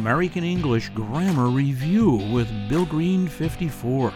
American 0.00 0.44
English 0.44 0.88
Grammar 0.94 1.48
Review 1.50 2.12
with 2.32 2.48
Bill 2.70 2.86
Green 2.86 3.28
54. 3.28 4.10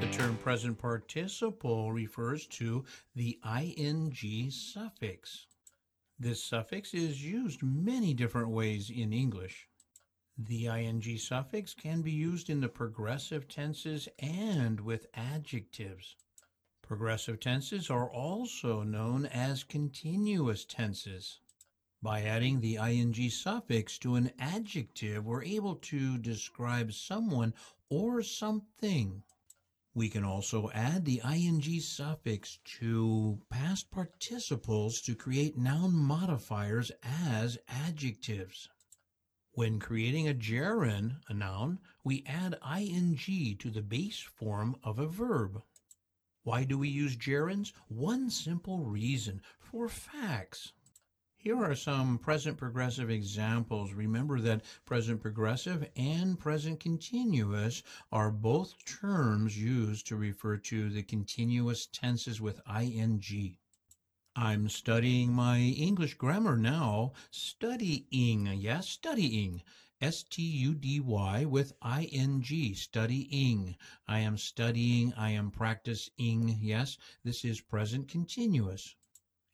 The 0.00 0.08
term 0.10 0.38
present 0.38 0.78
participle 0.78 1.92
refers 1.92 2.46
to 2.46 2.86
the 3.14 3.38
ing 3.44 4.50
suffix. 4.50 5.46
This 6.18 6.42
suffix 6.42 6.94
is 6.94 7.22
used 7.22 7.62
many 7.62 8.14
different 8.14 8.48
ways 8.48 8.88
in 8.88 9.12
English. 9.12 9.68
The 10.38 10.68
ing 10.68 11.18
suffix 11.18 11.74
can 11.74 12.00
be 12.00 12.12
used 12.12 12.48
in 12.48 12.62
the 12.62 12.68
progressive 12.70 13.46
tenses 13.46 14.08
and 14.18 14.80
with 14.80 15.06
adjectives. 15.12 16.16
Progressive 16.86 17.40
tenses 17.40 17.88
are 17.88 18.10
also 18.10 18.82
known 18.82 19.24
as 19.24 19.64
continuous 19.64 20.66
tenses. 20.66 21.40
By 22.02 22.20
adding 22.20 22.60
the 22.60 22.76
ing 22.76 23.30
suffix 23.30 23.96
to 24.00 24.16
an 24.16 24.32
adjective, 24.38 25.24
we're 25.24 25.44
able 25.44 25.76
to 25.76 26.18
describe 26.18 26.92
someone 26.92 27.54
or 27.88 28.22
something. 28.22 29.22
We 29.94 30.10
can 30.10 30.24
also 30.24 30.70
add 30.74 31.06
the 31.06 31.22
ing 31.24 31.62
suffix 31.80 32.58
to 32.78 33.40
past 33.48 33.90
participles 33.90 35.00
to 35.02 35.14
create 35.14 35.56
noun 35.56 35.94
modifiers 35.94 36.92
as 37.02 37.56
adjectives. 37.66 38.68
When 39.52 39.80
creating 39.80 40.28
a 40.28 40.34
gerund, 40.34 41.16
a 41.28 41.32
noun, 41.32 41.78
we 42.04 42.24
add 42.26 42.58
ing 42.76 43.16
to 43.58 43.70
the 43.70 43.82
base 43.82 44.20
form 44.20 44.76
of 44.84 44.98
a 44.98 45.06
verb. 45.06 45.62
Why 46.44 46.64
do 46.64 46.78
we 46.78 46.88
use 46.88 47.16
gerunds? 47.16 47.72
One 47.88 48.28
simple 48.28 48.84
reason 48.84 49.40
for 49.58 49.88
facts. 49.88 50.72
Here 51.38 51.56
are 51.56 51.74
some 51.74 52.18
present 52.18 52.58
progressive 52.58 53.10
examples. 53.10 53.94
Remember 53.94 54.38
that 54.40 54.62
present 54.84 55.22
progressive 55.22 55.88
and 55.96 56.38
present 56.38 56.80
continuous 56.80 57.82
are 58.12 58.30
both 58.30 58.84
terms 58.84 59.58
used 59.58 60.06
to 60.06 60.16
refer 60.16 60.58
to 60.58 60.90
the 60.90 61.02
continuous 61.02 61.86
tenses 61.86 62.42
with 62.42 62.60
ing. 62.68 63.56
I'm 64.36 64.68
studying 64.68 65.32
my 65.32 65.60
English 65.60 66.14
grammar 66.14 66.58
now. 66.58 67.12
Studying, 67.30 68.46
yes, 68.54 68.88
studying. 68.88 69.62
S 70.00 70.24
T 70.24 70.42
U 70.42 70.74
D 70.74 70.98
Y 70.98 71.44
with 71.44 71.72
I 71.80 72.04
N 72.12 72.42
G, 72.42 72.74
studying. 72.74 73.76
I 74.08 74.18
am 74.18 74.36
studying, 74.36 75.12
I 75.14 75.30
am 75.30 75.50
practicing. 75.50 76.58
Yes, 76.60 76.98
this 77.22 77.44
is 77.44 77.60
present 77.60 78.08
continuous. 78.08 78.96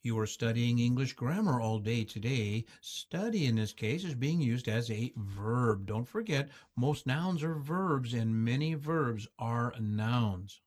You 0.02 0.18
are 0.18 0.26
studying 0.26 0.78
English 0.78 1.12
grammar 1.12 1.60
all 1.60 1.78
day 1.78 2.04
today. 2.04 2.64
Study 2.80 3.44
in 3.44 3.56
this 3.56 3.74
case 3.74 4.02
is 4.02 4.14
being 4.14 4.40
used 4.40 4.66
as 4.66 4.90
a 4.90 5.12
verb. 5.14 5.84
Don't 5.84 6.08
forget, 6.08 6.48
most 6.74 7.06
nouns 7.06 7.42
are 7.42 7.56
verbs 7.56 8.14
and 8.14 8.42
many 8.42 8.72
verbs 8.72 9.28
are 9.38 9.74
nouns. 9.78 10.62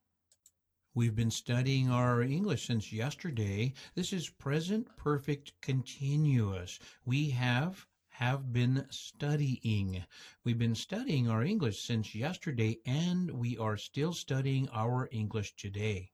We've 0.94 1.16
been 1.16 1.32
studying 1.32 1.90
our 1.90 2.22
English 2.22 2.68
since 2.68 2.94
yesterday. 2.94 3.74
This 3.96 4.14
is 4.14 4.30
present 4.30 4.96
perfect 4.98 5.54
continuous. 5.62 6.78
We 7.04 7.32
have 7.32 7.88
have 8.18 8.54
been 8.54 8.86
studying. 8.92 10.06
We've 10.44 10.60
been 10.60 10.76
studying 10.76 11.28
our 11.28 11.44
English 11.44 11.82
since 11.82 12.14
yesterday 12.14 12.80
and 12.86 13.32
we 13.32 13.58
are 13.58 13.76
still 13.76 14.14
studying 14.14 14.70
our 14.70 15.10
English 15.12 15.56
today. 15.56 16.12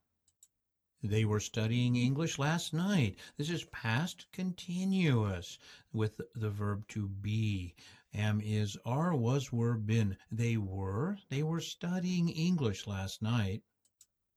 They 1.03 1.25
were 1.25 1.42
studying 1.42 1.97
English 1.97 2.39
last 2.39 2.73
night. 2.73 3.17
This 3.38 3.50
is 3.50 3.66
past 3.66 4.27
continuous 4.31 5.59
with 5.92 6.22
the 6.36 6.49
verb 6.49 6.88
to 6.89 7.09
be. 7.09 7.76
Am 8.14 8.39
is 8.39 8.77
are 8.86 9.14
was 9.14 9.52
were 9.52 9.77
been. 9.77 10.17
They 10.32 10.55
were 10.55 11.17
they 11.27 11.43
were 11.43 11.61
studying 11.61 12.30
English 12.30 12.88
last 12.88 13.21
night. 13.21 13.61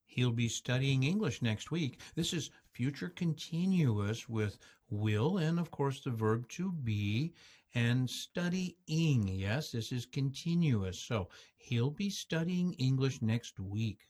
He'll 0.06 0.32
be 0.32 0.48
studying 0.48 1.04
English 1.04 1.42
next 1.42 1.70
week. 1.70 2.00
This 2.16 2.32
is 2.32 2.50
future 2.72 3.08
continuous 3.08 4.28
with 4.28 4.58
will 4.92 5.38
and 5.38 5.58
of 5.58 5.70
course 5.70 6.00
the 6.00 6.10
verb 6.10 6.46
to 6.50 6.70
be 6.70 7.32
and 7.74 8.08
studying. 8.08 9.26
Yes, 9.26 9.72
this 9.72 9.90
is 9.90 10.04
continuous. 10.04 10.98
So 10.98 11.30
he'll 11.56 11.90
be 11.90 12.10
studying 12.10 12.74
English 12.74 13.22
next 13.22 13.58
week. 13.58 14.08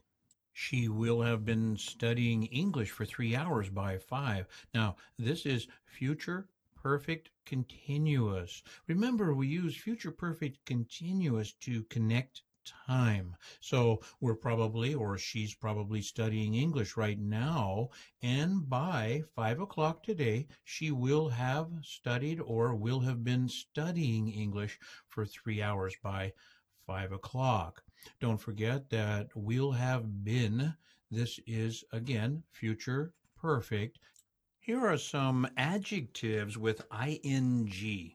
She 0.53 0.88
will 0.88 1.22
have 1.22 1.44
been 1.44 1.76
studying 1.76 2.47
English 2.47 2.91
for 2.91 3.06
three 3.06 3.34
hours 3.34 3.71
by 3.71 3.98
five. 3.98 4.47
Now, 4.75 4.97
this 5.16 5.47
is 5.47 5.69
future 5.84 6.48
perfect 6.75 7.31
continuous. 7.47 8.62
Remember, 8.88 9.34
we 9.34 9.47
use 9.47 9.76
future 9.76 10.10
perfect 10.10 10.65
continuous 10.66 11.53
to 11.60 11.84
connect 11.84 12.42
time. 12.64 13.36
So 13.60 14.00
we're 14.20 14.34
probably, 14.34 14.94
or 14.94 15.18
she's 15.18 15.54
probably 15.54 16.02
studying 16.02 16.54
English 16.54 16.96
right 16.96 17.18
now. 17.18 17.90
And 18.22 18.68
by 18.68 19.22
five 19.34 19.60
o'clock 19.60 20.02
today, 20.02 20.46
she 20.64 20.90
will 20.90 21.28
have 21.28 21.68
studied 21.82 22.40
or 22.40 22.74
will 22.74 23.00
have 23.00 23.24
been 23.24 23.48
studying 23.48 24.28
English 24.28 24.78
for 25.08 25.24
three 25.26 25.62
hours 25.62 25.94
by 26.02 26.32
five 26.86 27.12
o'clock. 27.12 27.82
Don't 28.20 28.40
forget 28.40 28.90
that 28.90 29.28
will 29.34 29.72
have 29.72 30.24
been. 30.24 30.74
This 31.10 31.38
is 31.46 31.84
again 31.92 32.42
future 32.50 33.12
perfect. 33.36 33.98
Here 34.60 34.80
are 34.80 34.98
some 34.98 35.48
adjectives 35.56 36.56
with 36.56 36.82
ing. 37.24 38.12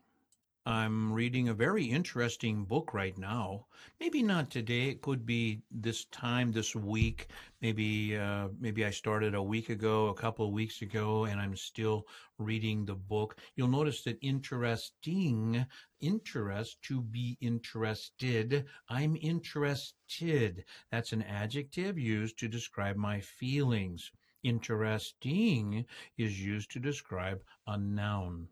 I'm 0.67 1.13
reading 1.13 1.47
a 1.47 1.53
very 1.53 1.85
interesting 1.85 2.65
book 2.65 2.93
right 2.93 3.17
now. 3.17 3.67
Maybe 4.01 4.21
not 4.21 4.51
today. 4.51 4.89
It 4.89 5.01
could 5.01 5.25
be 5.25 5.61
this 5.71 6.03
time 6.11 6.51
this 6.51 6.75
week. 6.75 7.27
Maybe 7.61 8.17
uh, 8.17 8.49
maybe 8.59 8.83
I 8.83 8.89
started 8.89 9.33
a 9.33 9.41
week 9.41 9.69
ago, 9.69 10.07
a 10.09 10.13
couple 10.13 10.45
of 10.45 10.51
weeks 10.51 10.81
ago, 10.81 11.23
and 11.23 11.39
I'm 11.39 11.55
still 11.55 12.05
reading 12.37 12.83
the 12.83 12.95
book. 12.95 13.39
You'll 13.55 13.69
notice 13.69 14.03
that 14.03 14.17
interesting, 14.21 15.65
interest 16.01 16.81
to 16.81 17.01
be 17.01 17.37
interested. 17.39 18.65
I'm 18.89 19.15
interested. 19.21 20.65
That's 20.91 21.13
an 21.13 21.21
adjective 21.21 21.97
used 21.97 22.37
to 22.39 22.49
describe 22.49 22.97
my 22.97 23.21
feelings. 23.21 24.11
Interesting 24.43 25.85
is 26.17 26.43
used 26.43 26.71
to 26.71 26.81
describe 26.81 27.41
a 27.67 27.77
noun. 27.77 28.49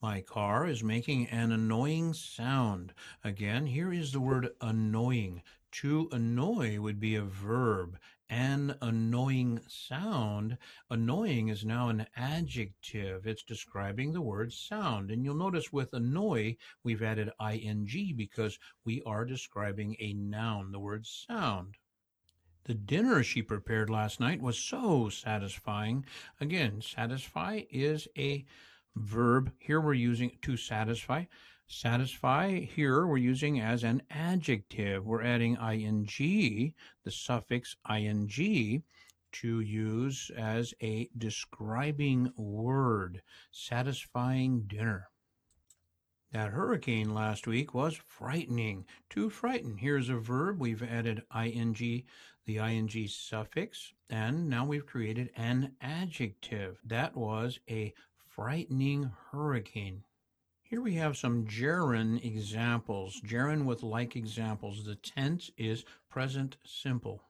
My 0.00 0.20
car 0.20 0.64
is 0.64 0.84
making 0.84 1.26
an 1.26 1.50
annoying 1.50 2.14
sound. 2.14 2.94
Again, 3.24 3.66
here 3.66 3.92
is 3.92 4.12
the 4.12 4.20
word 4.20 4.50
annoying. 4.60 5.42
To 5.72 6.08
annoy 6.12 6.78
would 6.78 7.00
be 7.00 7.16
a 7.16 7.22
verb. 7.22 7.98
An 8.30 8.76
annoying 8.80 9.60
sound. 9.66 10.56
Annoying 10.88 11.48
is 11.48 11.64
now 11.64 11.88
an 11.88 12.06
adjective. 12.14 13.26
It's 13.26 13.42
describing 13.42 14.12
the 14.12 14.22
word 14.22 14.52
sound. 14.52 15.10
And 15.10 15.24
you'll 15.24 15.34
notice 15.34 15.72
with 15.72 15.92
annoy, 15.92 16.58
we've 16.84 17.02
added 17.02 17.32
ing 17.40 18.14
because 18.14 18.56
we 18.84 19.02
are 19.02 19.24
describing 19.24 19.96
a 19.98 20.12
noun, 20.12 20.70
the 20.70 20.78
word 20.78 21.06
sound. 21.06 21.76
The 22.66 22.74
dinner 22.74 23.24
she 23.24 23.42
prepared 23.42 23.90
last 23.90 24.20
night 24.20 24.40
was 24.40 24.58
so 24.58 25.08
satisfying. 25.08 26.06
Again, 26.40 26.82
satisfy 26.82 27.62
is 27.68 28.06
a 28.16 28.44
verb. 28.98 29.52
Here 29.58 29.80
we're 29.80 29.94
using 29.94 30.32
to 30.42 30.56
satisfy. 30.56 31.24
Satisfy 31.66 32.60
here 32.60 33.06
we're 33.06 33.18
using 33.18 33.60
as 33.60 33.84
an 33.84 34.02
adjective. 34.10 35.06
We're 35.06 35.22
adding 35.22 35.56
ing, 35.56 36.74
the 37.04 37.10
suffix 37.10 37.76
ing, 37.90 38.82
to 39.32 39.60
use 39.60 40.30
as 40.36 40.72
a 40.82 41.10
describing 41.18 42.32
word. 42.36 43.22
Satisfying 43.50 44.62
dinner. 44.62 45.10
That 46.32 46.52
hurricane 46.52 47.14
last 47.14 47.46
week 47.46 47.74
was 47.74 48.00
frightening. 48.06 48.86
To 49.10 49.30
frighten. 49.30 49.76
Here's 49.76 50.08
a 50.08 50.16
verb. 50.16 50.60
We've 50.60 50.82
added 50.82 51.22
ing, 51.34 52.04
the 52.46 52.58
ing 52.58 53.08
suffix, 53.08 53.92
and 54.08 54.48
now 54.48 54.64
we've 54.64 54.86
created 54.86 55.30
an 55.36 55.72
adjective. 55.82 56.80
That 56.84 57.14
was 57.14 57.60
a 57.68 57.92
frightening 58.38 59.10
hurricane. 59.32 60.04
Here 60.62 60.80
we 60.80 60.94
have 60.94 61.16
some 61.16 61.44
gerund 61.44 62.24
examples, 62.24 63.20
gerund 63.20 63.66
with 63.66 63.82
like 63.82 64.14
examples. 64.14 64.84
The 64.84 64.94
tense 64.94 65.50
is 65.58 65.84
present 66.08 66.56
simple. 66.64 67.24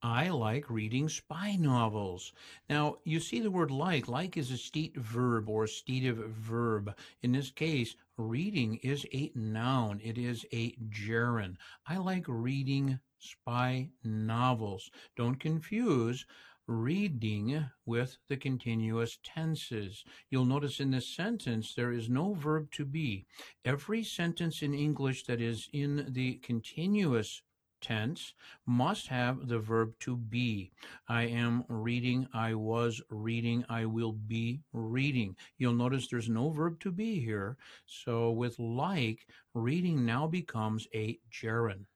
I 0.00 0.28
like 0.28 0.70
reading 0.70 1.08
spy 1.08 1.56
novels. 1.56 2.32
Now, 2.68 2.98
you 3.02 3.18
see 3.18 3.40
the 3.40 3.50
word 3.50 3.72
like. 3.72 4.06
Like 4.06 4.36
is 4.36 4.52
a 4.52 4.56
state 4.56 4.96
verb 4.96 5.48
or 5.48 5.64
a 5.64 5.68
stative 5.68 6.18
verb. 6.18 6.96
In 7.22 7.32
this 7.32 7.50
case, 7.50 7.96
reading 8.16 8.76
is 8.84 9.04
a 9.12 9.32
noun. 9.34 10.00
It 10.04 10.18
is 10.18 10.46
a 10.52 10.76
gerund. 10.88 11.56
I 11.84 11.96
like 11.96 12.26
reading 12.28 13.00
spy 13.18 13.88
novels. 14.04 14.88
Don't 15.16 15.40
confuse 15.40 16.26
reading 16.70 17.66
with 17.84 18.16
the 18.28 18.36
continuous 18.36 19.18
tenses. 19.24 20.04
You'll 20.30 20.44
notice 20.44 20.78
in 20.78 20.92
this 20.92 21.08
sentence 21.08 21.74
there 21.74 21.90
is 21.90 22.08
no 22.08 22.34
verb 22.34 22.70
to 22.72 22.84
be. 22.84 23.26
Every 23.64 24.04
sentence 24.04 24.62
in 24.62 24.72
English 24.72 25.24
that 25.24 25.40
is 25.40 25.68
in 25.72 26.06
the 26.10 26.34
continuous 26.36 27.42
tense 27.80 28.34
must 28.66 29.08
have 29.08 29.48
the 29.48 29.58
verb 29.58 29.94
to 30.00 30.16
be. 30.16 30.70
I 31.08 31.24
am 31.24 31.64
reading, 31.66 32.28
I 32.32 32.54
was 32.54 33.02
reading, 33.10 33.64
I 33.68 33.86
will 33.86 34.12
be 34.12 34.60
reading. 34.72 35.34
You'll 35.58 35.72
notice 35.72 36.06
there's 36.06 36.28
no 36.28 36.50
verb 36.50 36.78
to 36.80 36.92
be 36.92 37.18
here. 37.18 37.56
So 37.86 38.30
with 38.30 38.56
like, 38.60 39.26
reading 39.54 40.06
now 40.06 40.28
becomes 40.28 40.86
a 40.94 41.18
gerund. 41.30 41.86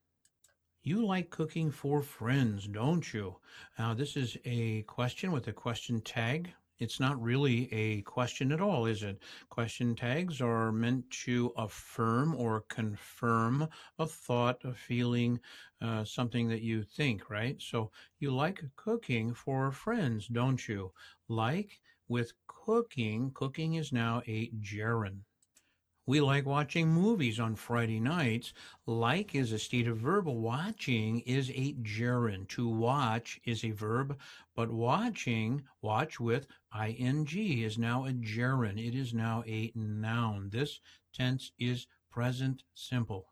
You 0.86 1.06
like 1.06 1.30
cooking 1.30 1.70
for 1.70 2.02
friends, 2.02 2.66
don't 2.66 3.14
you? 3.14 3.38
Now, 3.78 3.94
this 3.94 4.18
is 4.18 4.36
a 4.44 4.82
question 4.82 5.32
with 5.32 5.48
a 5.48 5.52
question 5.54 6.02
tag. 6.02 6.52
It's 6.78 7.00
not 7.00 7.18
really 7.22 7.72
a 7.72 8.02
question 8.02 8.52
at 8.52 8.60
all, 8.60 8.84
is 8.84 9.02
it? 9.02 9.22
Question 9.48 9.96
tags 9.96 10.42
are 10.42 10.70
meant 10.72 11.10
to 11.24 11.54
affirm 11.56 12.34
or 12.34 12.66
confirm 12.68 13.66
a 13.98 14.04
thought, 14.04 14.62
a 14.62 14.74
feeling, 14.74 15.40
uh, 15.80 16.04
something 16.04 16.48
that 16.48 16.60
you 16.60 16.82
think, 16.82 17.30
right? 17.30 17.56
So 17.62 17.90
you 18.18 18.30
like 18.30 18.62
cooking 18.76 19.32
for 19.32 19.72
friends, 19.72 20.26
don't 20.26 20.68
you? 20.68 20.92
Like 21.28 21.80
with 22.08 22.34
cooking, 22.46 23.30
cooking 23.32 23.76
is 23.76 23.90
now 23.90 24.20
a 24.26 24.50
gerund. 24.60 25.22
We 26.06 26.20
like 26.20 26.44
watching 26.44 26.88
movies 26.88 27.40
on 27.40 27.56
Friday 27.56 27.98
nights. 27.98 28.52
Like 28.84 29.34
is 29.34 29.52
a 29.52 29.58
stative 29.58 29.96
verb. 29.96 30.26
Watching 30.26 31.20
is 31.20 31.48
a 31.48 31.72
gerund. 31.80 32.48
To 32.50 32.68
watch 32.68 33.40
is 33.46 33.64
a 33.64 33.70
verb, 33.70 34.18
but 34.54 34.70
watching, 34.70 35.64
watch 35.80 36.20
with 36.20 36.46
ing, 36.78 37.26
is 37.62 37.78
now 37.78 38.04
a 38.04 38.12
gerund. 38.12 38.78
It 38.78 38.94
is 38.94 39.14
now 39.14 39.44
a 39.46 39.72
noun. 39.74 40.50
This 40.50 40.78
tense 41.14 41.52
is 41.58 41.86
present 42.10 42.64
simple. 42.74 43.26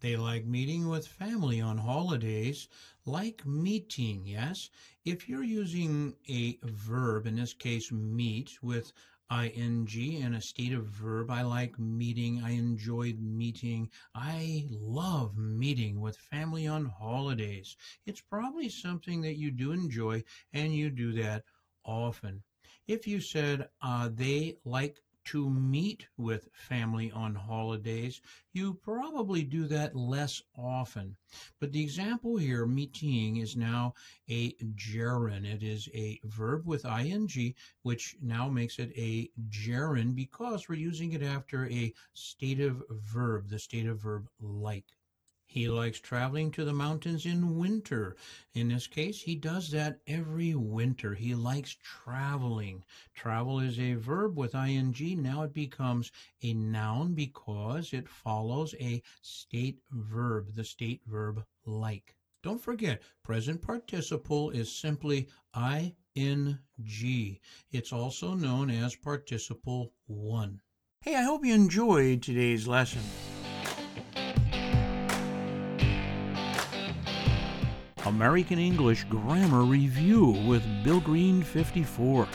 They 0.00 0.16
like 0.16 0.44
meeting 0.44 0.88
with 0.88 1.08
family 1.08 1.62
on 1.62 1.78
holidays. 1.78 2.68
Like 3.06 3.46
meeting, 3.46 4.26
yes? 4.26 4.68
If 5.06 5.30
you're 5.30 5.44
using 5.44 6.14
a 6.28 6.58
verb, 6.62 7.26
in 7.26 7.36
this 7.36 7.54
case 7.54 7.90
meet, 7.90 8.62
with 8.62 8.92
ing 9.40 9.88
and 10.22 10.34
a 10.34 10.40
stative 10.40 10.86
verb. 10.86 11.30
I 11.30 11.42
like 11.42 11.78
meeting. 11.78 12.42
I 12.44 12.50
enjoyed 12.50 13.18
meeting. 13.18 13.90
I 14.14 14.66
love 14.70 15.36
meeting 15.36 16.00
with 16.00 16.16
family 16.16 16.66
on 16.66 16.86
holidays. 16.86 17.76
It's 18.06 18.20
probably 18.20 18.68
something 18.68 19.22
that 19.22 19.38
you 19.38 19.50
do 19.50 19.72
enjoy 19.72 20.24
and 20.52 20.74
you 20.74 20.90
do 20.90 21.12
that 21.14 21.44
often. 21.84 22.42
If 22.86 23.06
you 23.06 23.20
said 23.20 23.68
uh, 23.80 24.10
they 24.12 24.58
like 24.64 25.00
to 25.24 25.48
meet 25.50 26.06
with 26.16 26.48
family 26.52 27.10
on 27.12 27.34
holidays, 27.34 28.20
you 28.52 28.74
probably 28.74 29.42
do 29.42 29.66
that 29.66 29.94
less 29.94 30.42
often. 30.56 31.16
But 31.60 31.72
the 31.72 31.82
example 31.82 32.36
here, 32.36 32.66
meeting, 32.66 33.36
is 33.36 33.56
now 33.56 33.94
a 34.28 34.54
gerund. 34.74 35.46
It 35.46 35.62
is 35.62 35.88
a 35.94 36.20
verb 36.24 36.66
with 36.66 36.84
ing, 36.84 37.54
which 37.82 38.16
now 38.20 38.48
makes 38.48 38.78
it 38.78 38.92
a 38.96 39.30
gerund 39.48 40.14
because 40.14 40.68
we're 40.68 40.74
using 40.76 41.12
it 41.12 41.22
after 41.22 41.66
a 41.66 41.92
stative 42.14 42.82
verb, 42.90 43.48
the 43.48 43.58
stative 43.58 44.00
verb 44.00 44.28
like. 44.40 44.84
He 45.52 45.68
likes 45.68 46.00
traveling 46.00 46.50
to 46.52 46.64
the 46.64 46.72
mountains 46.72 47.26
in 47.26 47.58
winter. 47.58 48.16
In 48.54 48.68
this 48.68 48.86
case, 48.86 49.20
he 49.20 49.34
does 49.34 49.70
that 49.72 50.00
every 50.06 50.54
winter. 50.54 51.12
He 51.12 51.34
likes 51.34 51.76
traveling. 51.82 52.82
Travel 53.14 53.60
is 53.60 53.78
a 53.78 53.92
verb 53.92 54.38
with 54.38 54.54
ing. 54.54 54.94
Now 55.22 55.42
it 55.42 55.52
becomes 55.52 56.10
a 56.42 56.54
noun 56.54 57.12
because 57.12 57.92
it 57.92 58.08
follows 58.08 58.74
a 58.80 59.02
state 59.20 59.80
verb, 59.90 60.54
the 60.54 60.64
state 60.64 61.02
verb 61.06 61.44
like. 61.66 62.16
Don't 62.42 62.62
forget, 62.62 63.02
present 63.22 63.60
participle 63.60 64.48
is 64.48 64.74
simply 64.74 65.28
ing. 65.54 66.58
It's 67.70 67.92
also 67.92 68.32
known 68.32 68.70
as 68.70 68.96
participle 68.96 69.92
1. 70.06 70.62
Hey, 71.02 71.14
I 71.14 71.22
hope 71.24 71.44
you 71.44 71.52
enjoyed 71.52 72.22
today's 72.22 72.66
lesson. 72.66 73.02
American 78.12 78.58
English 78.58 79.04
Grammar 79.04 79.62
Review 79.62 80.36
with 80.46 80.62
Bill 80.84 81.00
Green 81.00 81.42
54. 81.42 82.28